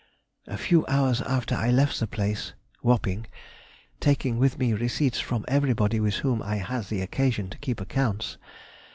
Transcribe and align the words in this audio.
A 0.47 0.57
few 0.57 0.83
hours 0.87 1.21
after 1.21 1.53
I 1.53 1.69
left 1.69 1.99
the 1.99 2.07
place 2.07 2.53
[Wapping], 2.81 3.27
taking 3.99 4.39
with 4.39 4.57
me 4.57 4.73
receipts 4.73 5.19
from 5.19 5.45
everybody 5.47 5.99
with 5.99 6.15
whom 6.15 6.41
I 6.41 6.55
had 6.55 6.85
had 6.89 6.99
occasion 7.01 7.51
to 7.51 7.57
keep 7.59 7.79
accounts. 7.79 8.39